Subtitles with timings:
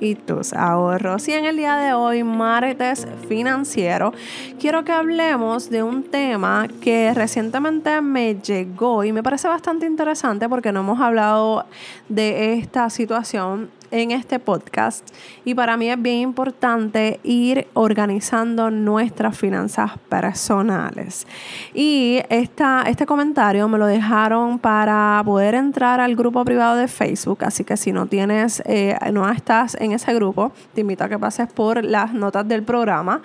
[0.00, 1.26] y tus ahorros.
[1.28, 4.12] Y en el día de hoy, martes financiero,
[4.60, 10.48] quiero que hablemos de un tema que recientemente me llegó y me parece bastante interesante
[10.48, 11.66] porque no hemos hablado
[12.08, 15.08] de esta situación en este podcast.
[15.44, 21.26] Y para mí es bien importante ir organizando nuestras finanzas personales.
[21.72, 27.44] Y esta, este comentario me lo dejaron para poder entrar al grupo privado de Facebook,
[27.44, 31.18] así que si no tienes, eh, no estás en ese grupo, te invito a que
[31.18, 33.22] pases por las notas del programa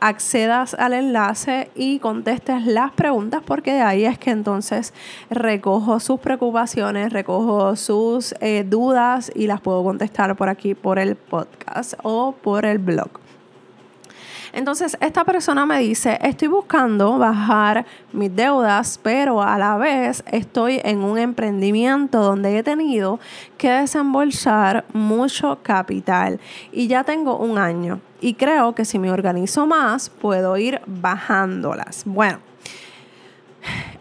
[0.00, 4.92] accedas al enlace y contestes las preguntas porque de ahí es que entonces
[5.30, 11.16] recojo sus preocupaciones, recojo sus eh, dudas y las puedo contestar por aquí por el
[11.16, 13.10] podcast o por el blog.
[14.52, 20.80] Entonces, esta persona me dice, estoy buscando bajar mis deudas, pero a la vez estoy
[20.84, 23.20] en un emprendimiento donde he tenido
[23.58, 26.40] que desembolsar mucho capital
[26.72, 28.00] y ya tengo un año.
[28.20, 32.02] Y creo que si me organizo más, puedo ir bajándolas.
[32.04, 32.40] Bueno,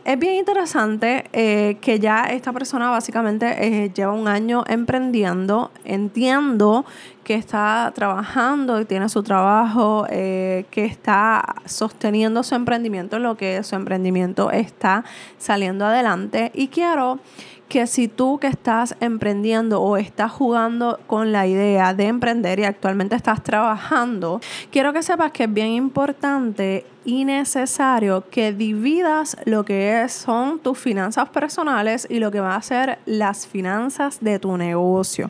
[0.07, 5.69] es bien interesante eh, que ya esta persona básicamente eh, lleva un año emprendiendo.
[5.83, 6.85] Entiendo
[7.25, 13.61] que está trabajando y tiene su trabajo, eh, que está sosteniendo su emprendimiento, lo que
[13.63, 15.03] su emprendimiento está
[15.37, 16.51] saliendo adelante.
[16.53, 17.19] Y quiero
[17.67, 22.63] que si tú que estás emprendiendo o estás jugando con la idea de emprender y
[22.63, 24.39] actualmente estás trabajando,
[24.71, 30.77] quiero que sepas que es bien importante y necesario que dividas lo que son tus
[30.77, 35.29] finanzas personales y lo que va a ser las finanzas de tu negocio.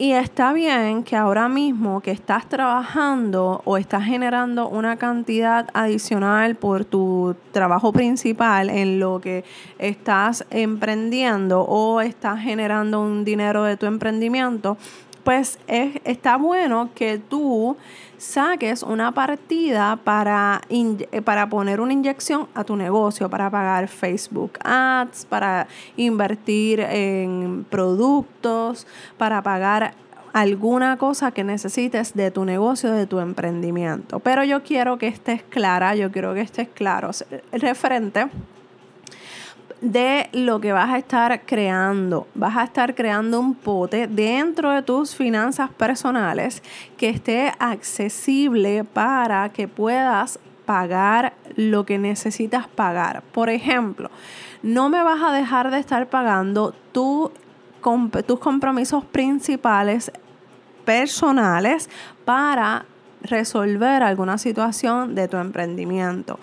[0.00, 6.54] Y está bien que ahora mismo que estás trabajando o estás generando una cantidad adicional
[6.54, 9.42] por tu trabajo principal en lo que
[9.80, 14.76] estás emprendiendo o estás generando un dinero de tu emprendimiento,
[15.28, 17.76] pues es, está bueno que tú
[18.16, 24.52] saques una partida para, eh, para poner una inyección a tu negocio, para pagar Facebook
[24.64, 25.68] Ads, para
[25.98, 28.86] invertir en productos,
[29.18, 29.92] para pagar
[30.32, 34.20] alguna cosa que necesites de tu negocio, de tu emprendimiento.
[34.20, 37.10] Pero yo quiero que estés clara, yo quiero que estés claro,
[37.52, 38.28] referente
[39.80, 42.26] de lo que vas a estar creando.
[42.34, 46.62] Vas a estar creando un pote dentro de tus finanzas personales
[46.96, 53.22] que esté accesible para que puedas pagar lo que necesitas pagar.
[53.32, 54.10] Por ejemplo,
[54.62, 57.30] no me vas a dejar de estar pagando tus
[58.40, 60.12] compromisos principales
[60.84, 61.88] personales
[62.24, 62.84] para
[63.22, 66.38] resolver alguna situación de tu emprendimiento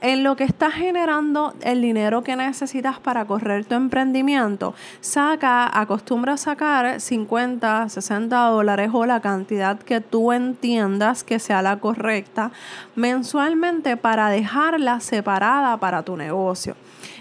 [0.00, 6.34] en lo que estás generando el dinero que necesitas para correr tu emprendimiento, saca, acostumbra
[6.34, 12.50] a sacar 50, 60 dólares o la cantidad que tú entiendas que sea la correcta
[12.94, 16.76] mensualmente para dejarla separada para tu negocio.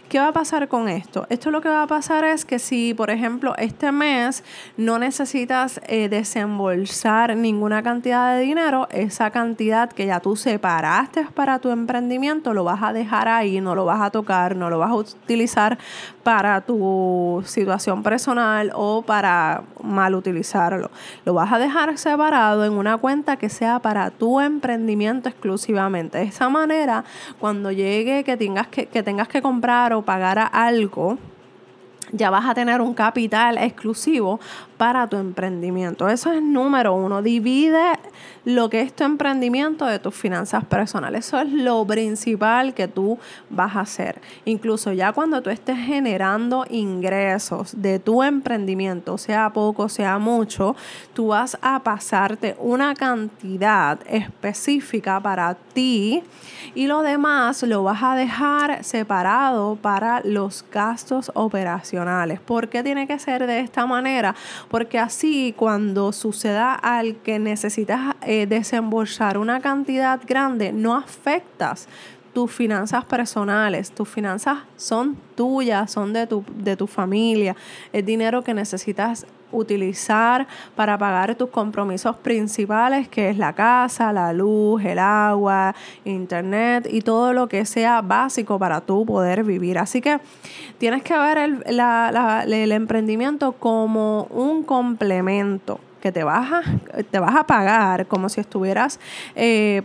[0.10, 1.26] ¿Qué va a pasar con esto?
[1.30, 4.44] Esto lo que va a pasar es que si, por ejemplo, este mes
[4.78, 11.58] no necesitas eh, desembolsar ninguna cantidad de dinero, esa cantidad que ya tú separaste para
[11.58, 14.92] tu emprendimiento lo vas a dejar ahí, no lo vas a tocar, no lo vas
[14.92, 15.80] a utilizar
[16.26, 20.90] para tu situación personal o para mal utilizarlo.
[21.24, 26.18] Lo vas a dejar separado en una cuenta que sea para tu emprendimiento exclusivamente.
[26.18, 27.04] De esa manera,
[27.40, 31.20] cuando llegue que tengas que, que tengas que comprar o pagar algo,
[32.12, 34.40] ya vas a tener un capital exclusivo
[34.78, 36.08] para tu emprendimiento.
[36.10, 37.22] Eso es número uno.
[37.22, 37.94] Divide
[38.46, 41.28] lo que es tu emprendimiento de tus finanzas personales.
[41.28, 43.18] Eso es lo principal que tú
[43.50, 44.22] vas a hacer.
[44.46, 50.76] Incluso ya cuando tú estés generando ingresos de tu emprendimiento, sea poco, sea mucho,
[51.14, 56.24] tú vas a pasarte una cantidad específica para ti
[56.74, 62.40] y lo demás lo vas a dejar separado para los gastos operacionales.
[62.40, 64.36] ¿Por qué tiene que ser de esta manera?
[64.70, 71.88] Porque así cuando suceda al que necesitas eh, desembolsar una cantidad grande, no afectas
[72.36, 73.92] tus finanzas personales.
[73.92, 77.56] Tus finanzas son tuyas, son de tu, de tu familia.
[77.94, 80.46] Es dinero que necesitas utilizar
[80.76, 85.74] para pagar tus compromisos principales, que es la casa, la luz, el agua,
[86.04, 89.78] internet y todo lo que sea básico para tú poder vivir.
[89.78, 90.20] Así que
[90.78, 96.62] tienes que ver el, el emprendimiento como un complemento que te vas a,
[97.04, 99.00] te vas a pagar como si estuvieras
[99.36, 99.84] eh,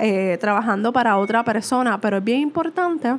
[0.00, 3.16] eh, trabajando para otra persona, pero es bien importante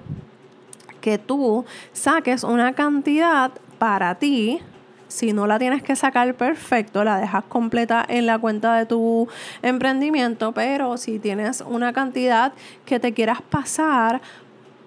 [1.02, 4.60] que tú saques una cantidad para ti.
[5.08, 9.28] Si no la tienes que sacar perfecto, la dejas completa en la cuenta de tu
[9.62, 12.54] emprendimiento, pero si tienes una cantidad
[12.86, 14.22] que te quieras pasar,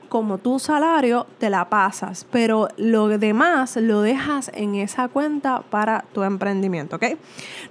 [0.09, 6.05] como tu salario te la pasas, pero lo demás lo dejas en esa cuenta para
[6.13, 7.05] tu emprendimiento, ¿ok?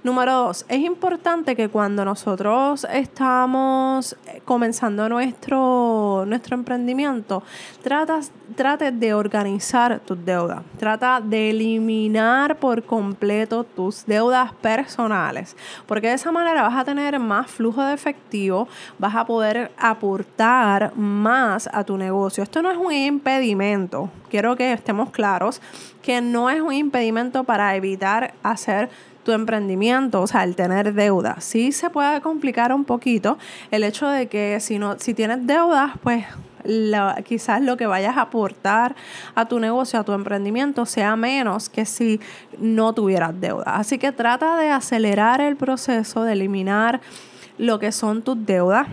[0.04, 7.42] Número dos, es importante que cuando nosotros estamos comenzando nuestro, nuestro emprendimiento,
[7.82, 15.56] tratas, trates de organizar tus deudas, trata de eliminar por completo tus deudas personales,
[15.86, 18.68] porque de esa manera vas a tener más flujo de efectivo,
[18.98, 24.72] vas a poder aportar más a tu negocio esto no es un impedimento, quiero que
[24.72, 25.60] estemos claros,
[26.02, 28.90] que no es un impedimento para evitar hacer
[29.24, 31.44] tu emprendimiento, o sea, el tener deudas.
[31.44, 33.36] Sí se puede complicar un poquito
[33.70, 36.24] el hecho de que si, no, si tienes deudas, pues
[37.24, 38.94] quizás lo que vayas a aportar
[39.34, 42.20] a tu negocio, a tu emprendimiento, sea menos que si
[42.58, 43.68] no tuvieras deudas.
[43.68, 47.00] Así que trata de acelerar el proceso de eliminar
[47.58, 48.86] lo que son tus deudas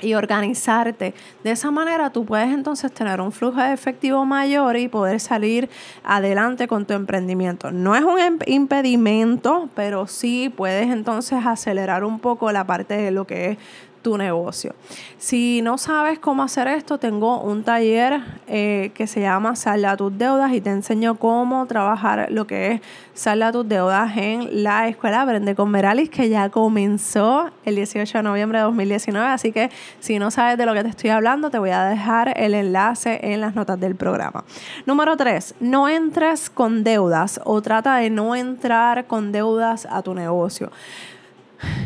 [0.00, 1.14] y organizarte.
[1.42, 5.68] De esa manera tú puedes entonces tener un flujo de efectivo mayor y poder salir
[6.02, 7.70] adelante con tu emprendimiento.
[7.70, 13.26] No es un impedimento, pero sí puedes entonces acelerar un poco la parte de lo
[13.26, 13.58] que es
[14.04, 14.74] tu negocio.
[15.16, 20.16] Si no sabes cómo hacer esto, tengo un taller eh, que se llama Salda tus
[20.16, 22.80] deudas y te enseño cómo trabajar lo que es
[23.14, 28.22] Salda tus deudas en la escuela Aprende con Meralis que ya comenzó el 18 de
[28.22, 29.26] noviembre de 2019.
[29.26, 29.70] Así que
[30.00, 33.20] si no sabes de lo que te estoy hablando, te voy a dejar el enlace
[33.22, 34.44] en las notas del programa.
[34.84, 40.12] Número 3, no entres con deudas o trata de no entrar con deudas a tu
[40.12, 40.70] negocio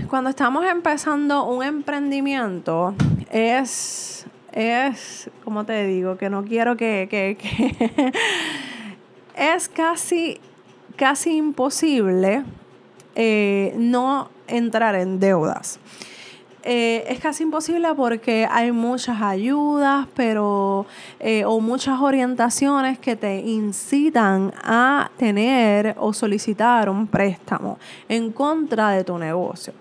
[0.09, 2.95] cuando estamos empezando un emprendimiento,
[3.31, 8.13] es, es, como te digo, que no quiero que, que, que
[9.55, 10.41] es casi,
[10.97, 12.45] casi imposible
[13.15, 15.79] eh, no entrar en deudas.
[16.65, 20.87] Eh, es casi imposible porque hay muchas ayudas, pero
[21.21, 27.79] eh, o muchas orientaciones que te incitan a tener o solicitar un préstamo
[28.09, 29.73] en contra de tu negocio.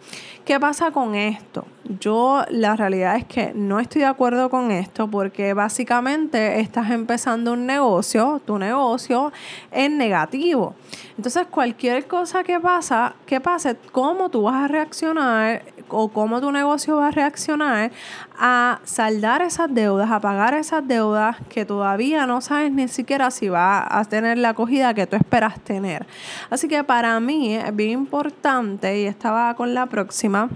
[0.48, 1.66] ¿Qué pasa con esto?
[2.00, 7.52] Yo la realidad es que no estoy de acuerdo con esto porque básicamente estás empezando
[7.52, 9.34] un negocio, tu negocio
[9.72, 10.74] en negativo.
[11.18, 16.52] Entonces cualquier cosa que pasa, que pase, cómo tú vas a reaccionar o cómo tu
[16.52, 17.92] negocio va a reaccionar
[18.40, 23.50] a saldar esas deudas, a pagar esas deudas que todavía no sabes ni siquiera si
[23.50, 26.06] va a tener la acogida que tú esperas tener.
[26.50, 30.50] Así que para mí es bien importante y estaba con la próxima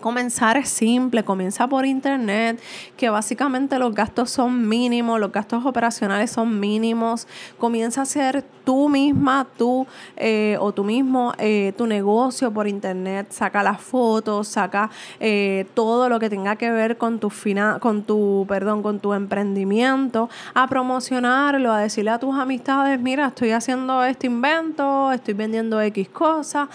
[0.00, 2.60] Comenzar es simple, comienza por internet,
[2.96, 7.26] que básicamente los gastos son mínimos, los gastos operacionales son mínimos.
[7.58, 13.28] Comienza a hacer tú misma, tú eh, o tú mismo, eh, tu negocio por internet,
[13.30, 14.90] saca las fotos, saca
[15.20, 17.32] eh, todo lo que tenga que ver con tu
[17.80, 23.52] con tu, perdón, con tu emprendimiento, a promocionarlo, a decirle a tus amistades, mira, estoy
[23.52, 26.68] haciendo este invento, estoy vendiendo X cosas,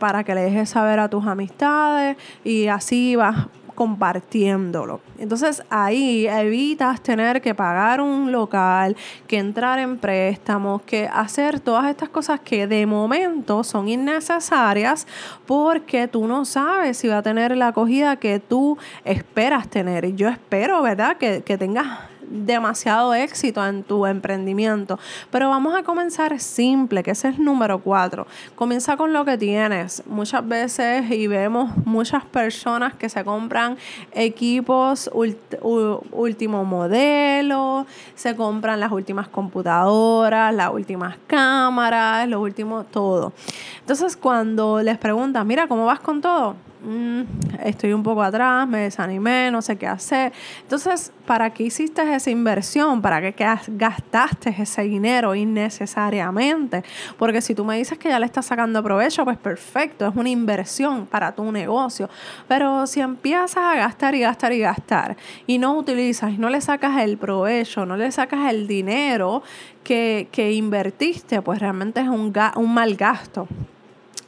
[0.00, 5.00] para que le dejes saber a tus amistades y así vas compartiéndolo.
[5.18, 8.96] Entonces ahí evitas tener que pagar un local,
[9.26, 15.06] que entrar en préstamos, que hacer todas estas cosas que de momento son innecesarias
[15.46, 20.04] porque tú no sabes si va a tener la acogida que tú esperas tener.
[20.04, 21.16] Y yo espero, ¿verdad?
[21.16, 24.98] Que, que tengas demasiado éxito en tu emprendimiento.
[25.30, 28.26] Pero vamos a comenzar simple, que ese es número cuatro.
[28.54, 30.02] Comienza con lo que tienes.
[30.06, 33.76] Muchas veces y vemos muchas personas que se compran
[34.12, 43.32] equipos último modelo, se compran las últimas computadoras, las últimas cámaras, lo último todo.
[43.80, 46.56] Entonces cuando les preguntan, mira, ¿cómo vas con todo?
[46.84, 47.22] Mm,
[47.64, 50.32] estoy un poco atrás, me desanimé, no sé qué hacer.
[50.62, 53.00] Entonces, ¿para qué hiciste esa inversión?
[53.00, 56.84] ¿Para qué gastaste ese dinero innecesariamente?
[57.18, 60.28] Porque si tú me dices que ya le estás sacando provecho, pues perfecto, es una
[60.28, 62.08] inversión para tu negocio.
[62.48, 66.60] Pero si empiezas a gastar y gastar y gastar y no utilizas y no le
[66.60, 69.42] sacas el provecho, no le sacas el dinero
[69.82, 73.46] que, invertiste, pues realmente es un, un mal gasto.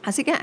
[0.07, 0.33] Así que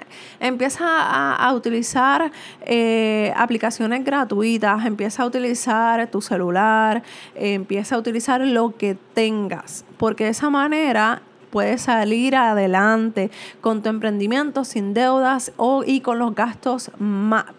[0.40, 2.30] empieza a, utilizar
[2.66, 7.02] eh, aplicaciones gratuitas, empieza a utilizar tu celular,
[7.34, 13.30] empieza a utilizar lo que tengas, porque de esa manera puedes salir adelante
[13.62, 16.90] con tu emprendimiento sin deudas o, y con los gastos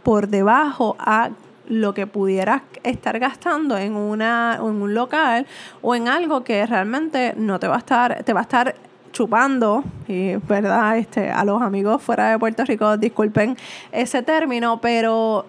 [0.03, 1.31] por debajo a
[1.67, 5.47] lo que pudieras estar gastando en, una, en un local
[5.81, 8.75] o en algo que realmente no te va a estar, te va a estar
[9.15, 13.55] chupando, y verdad, este, a los amigos fuera de Puerto Rico, disculpen
[13.89, 15.45] ese término, pero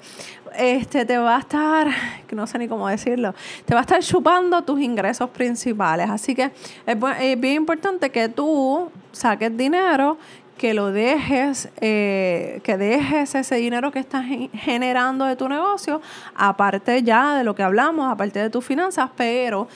[0.57, 1.89] este te va a estar,
[2.29, 6.09] que no sé ni cómo decirlo, te va a estar chupando tus ingresos principales.
[6.09, 10.17] Así que es, es bien importante que tú saques dinero
[10.57, 16.01] que lo dejes, eh, que dejes ese dinero que estás generando de tu negocio,
[16.35, 19.69] aparte ya de lo que hablamos, aparte de tus finanzas, pero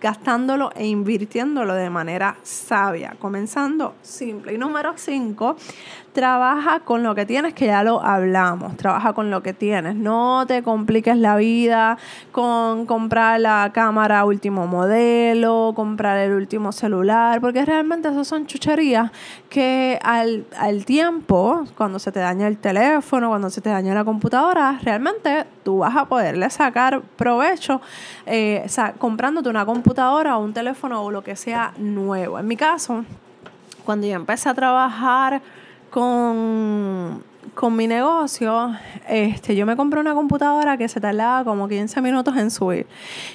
[0.00, 4.54] gastándolo e invirtiéndolo de manera sabia, comenzando simple.
[4.54, 5.56] Y número cinco,
[6.12, 10.44] trabaja con lo que tienes, que ya lo hablamos, trabaja con lo que tienes, no
[10.46, 11.98] te compliques la vida
[12.32, 19.10] con comprar la cámara último modelo, comprar el último celular, porque realmente esas son chucherías
[19.48, 24.04] que al, al tiempo, cuando se te daña el teléfono, cuando se te daña la
[24.04, 27.80] computadora, realmente tú vas a poderle sacar provecho
[28.26, 28.66] eh,
[28.98, 32.38] comprándote una computadora o un teléfono o lo que sea nuevo.
[32.38, 33.04] En mi caso,
[33.84, 35.42] cuando yo empecé a trabajar
[35.90, 37.22] con
[37.54, 38.74] con mi negocio,
[39.08, 42.86] este, yo me compré una computadora que se tardaba como 15 minutos en subir.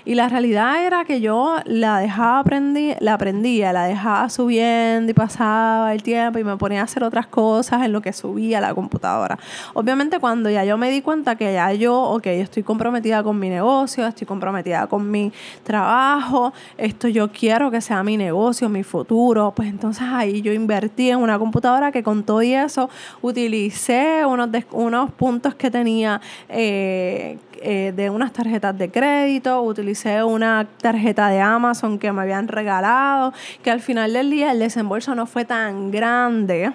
[0.05, 5.13] Y la realidad era que yo la dejaba aprendí, la aprendía, la dejaba subiendo y
[5.13, 8.73] pasaba el tiempo y me ponía a hacer otras cosas en lo que subía la
[8.73, 9.37] computadora.
[9.73, 13.49] Obviamente cuando ya yo me di cuenta que ya yo, ok, estoy comprometida con mi
[13.49, 15.31] negocio, estoy comprometida con mi
[15.63, 21.09] trabajo, esto yo quiero que sea mi negocio, mi futuro, pues entonces ahí yo invertí
[21.09, 22.89] en una computadora que con todo y eso
[23.21, 30.67] utilicé unos, unos puntos que tenía eh, eh, de unas tarjetas de crédito, utilicé una
[30.81, 33.33] tarjeta de Amazon que me habían regalado,
[33.63, 36.71] que al final del día el desembolso no fue tan grande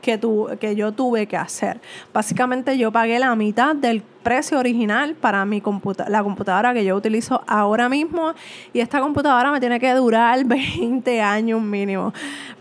[0.00, 1.80] que, tu, que yo tuve que hacer.
[2.12, 5.62] Básicamente yo pagué la mitad del precio original para mi
[6.08, 8.34] la computadora que yo utilizo ahora mismo
[8.72, 12.12] y esta computadora me tiene que durar 20 años mínimo.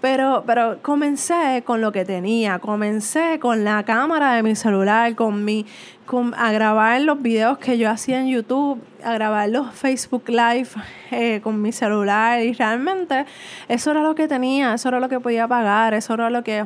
[0.02, 5.44] Pero, pero comencé con lo que tenía, comencé con la cámara de mi celular, con
[5.44, 5.66] mi,
[6.06, 10.70] con, a grabar los videos que yo hacía en YouTube, a grabar los Facebook Live
[11.12, 13.26] eh, con mi celular y realmente
[13.68, 16.66] eso era lo que tenía, eso era lo que podía pagar, eso era lo que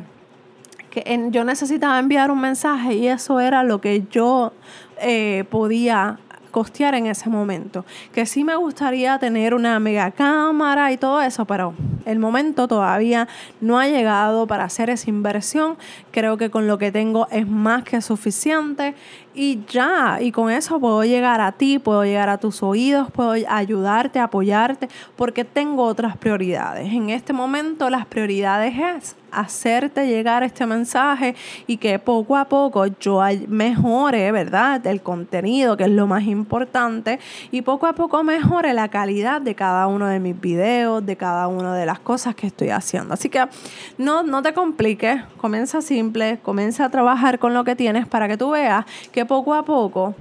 [0.94, 4.52] que yo necesitaba enviar un mensaje y eso era lo que yo
[5.00, 6.20] eh, podía
[6.52, 7.84] costear en ese momento.
[8.12, 13.28] Que sí me gustaría tener una mega cámara y todo eso, pero el momento todavía
[13.60, 15.76] no ha llegado para hacer esa inversión.
[16.10, 18.94] Creo que con lo que tengo es más que suficiente
[19.34, 23.34] y ya, y con eso puedo llegar a ti, puedo llegar a tus oídos, puedo
[23.48, 26.92] ayudarte, apoyarte, porque tengo otras prioridades.
[26.92, 31.34] En este momento las prioridades es hacerte llegar este mensaje
[31.66, 34.86] y que poco a poco yo mejore, ¿verdad?
[34.86, 37.18] El contenido, que es lo más importante,
[37.50, 41.48] y poco a poco mejore la calidad de cada uno de mis videos, de cada
[41.48, 43.14] una de las cosas que estoy haciendo.
[43.14, 43.46] Así que
[43.98, 48.36] no, no te compliques, comienza simple, comienza a trabajar con lo que tienes para que
[48.36, 50.14] tú veas que poco a poco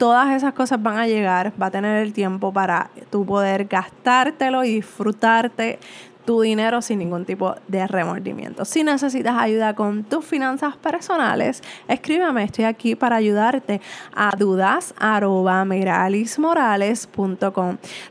[0.00, 4.64] todas esas cosas van a llegar, va a tener el tiempo para tú poder gastártelo
[4.64, 5.78] y disfrutarte
[6.24, 8.64] tu dinero sin ningún tipo de remordimiento.
[8.64, 13.80] Si necesitas ayuda con tus finanzas personales, escríbeme, estoy aquí para ayudarte
[14.14, 14.94] a dudas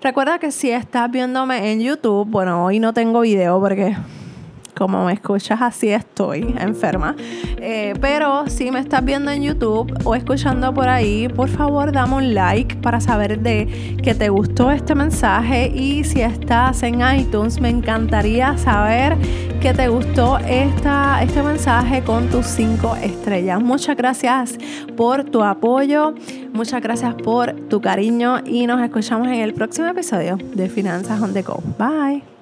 [0.01, 3.95] Recuerda que si estás viéndome en YouTube, bueno, hoy no tengo video porque
[4.79, 7.15] como me escuchas así estoy enferma.
[7.57, 12.15] Eh, pero si me estás viendo en YouTube o escuchando por ahí, por favor dame
[12.15, 17.59] un like para saber de que te gustó este mensaje y si estás en iTunes
[17.59, 19.17] me encantaría saber
[19.59, 23.61] que te gustó esta, este mensaje con tus cinco estrellas.
[23.61, 24.57] Muchas gracias
[24.95, 26.15] por tu apoyo,
[26.53, 31.33] muchas gracias por tu cariño y nos escuchamos en el próximo episodio de Finanzas on
[31.33, 31.61] the Go.
[31.77, 32.38] Bye.